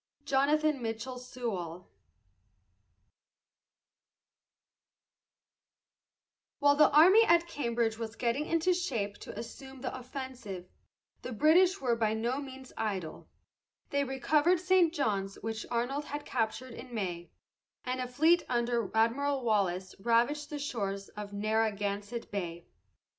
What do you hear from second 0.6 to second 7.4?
MITCHELL SEWALL. While the army